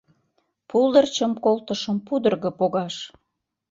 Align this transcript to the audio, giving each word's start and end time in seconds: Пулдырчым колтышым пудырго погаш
Пулдырчым 0.69 1.31
колтышым 1.43 1.97
пудырго 2.07 2.49
погаш 2.59 2.95